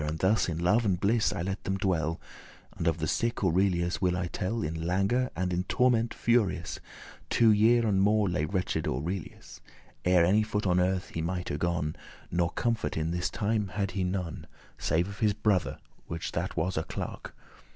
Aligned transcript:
And 0.03 0.17
thus 0.17 0.49
in 0.49 0.57
joy 0.61 0.77
and 0.79 0.99
bliss 0.99 1.31
I 1.31 1.43
let 1.43 1.63
them 1.63 1.77
dwell, 1.77 2.19
And 2.75 2.87
of 2.87 2.97
the 2.97 3.05
sick 3.05 3.43
Aurelius 3.43 4.01
will 4.01 4.17
I 4.17 4.25
tell 4.25 4.63
In 4.63 4.87
languor 4.87 5.29
and 5.35 5.53
in 5.53 5.63
torment 5.65 6.11
furious 6.11 6.79
Two 7.29 7.51
year 7.51 7.85
and 7.85 8.01
more 8.01 8.27
lay 8.27 8.45
wretch'd 8.45 8.87
Aurelius, 8.87 9.61
Ere 10.03 10.25
any 10.25 10.41
foot 10.41 10.65
on 10.65 10.79
earth 10.79 11.09
he 11.09 11.21
mighte 11.21 11.59
gon; 11.59 11.95
Nor 12.31 12.49
comfort 12.49 12.97
in 12.97 13.11
this 13.11 13.29
time 13.29 13.67
had 13.75 13.91
he 13.91 14.03
none, 14.03 14.47
Save 14.79 15.07
of 15.07 15.19
his 15.19 15.33
brother, 15.35 15.77
which 16.07 16.31
that 16.31 16.57
was 16.57 16.77
a 16.77 16.83
clerk. 16.83 17.35